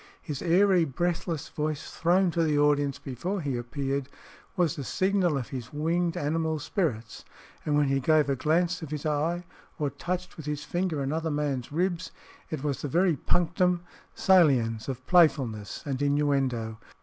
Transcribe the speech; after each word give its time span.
His 0.19 0.41
airy, 0.41 0.83
breathless 0.83 1.47
voice, 1.49 1.91
thrown 1.91 2.31
to 2.31 2.41
the 2.41 2.57
audience 2.57 2.97
before 2.97 3.39
he 3.39 3.55
appeared, 3.55 4.09
was 4.57 4.75
the 4.75 4.83
signal 4.83 5.37
of 5.37 5.49
his 5.49 5.71
winged 5.71 6.17
animal 6.17 6.57
spirits; 6.57 7.23
and 7.63 7.77
when 7.77 7.87
he 7.87 7.99
gave 7.99 8.27
a 8.27 8.35
glance 8.35 8.81
of 8.81 8.89
his 8.89 9.05
eye 9.05 9.45
or 9.77 9.91
touched 9.91 10.37
with 10.37 10.47
his 10.47 10.63
finger 10.63 11.01
another 11.03 11.29
man's 11.29 11.71
ribs, 11.71 12.09
it 12.49 12.63
was 12.63 12.81
the 12.81 12.87
very 12.87 13.15
punctum 13.15 13.83
saliens 14.15 14.89
of 14.89 15.05
playfulness 15.05 15.83
and 15.85 16.01
innuendo. 16.01 16.79